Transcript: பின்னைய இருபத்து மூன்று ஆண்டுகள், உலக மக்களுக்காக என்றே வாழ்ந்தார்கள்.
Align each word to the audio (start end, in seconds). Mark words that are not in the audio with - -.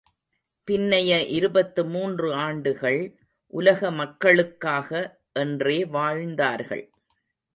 பின்னைய 0.67 1.27
இருபத்து 1.27 1.85
மூன்று 1.85 2.33
ஆண்டுகள், 2.33 3.01
உலக 3.53 3.91
மக்களுக்காக 3.91 4.89
என்றே 5.33 5.85
வாழ்ந்தார்கள். 5.85 6.83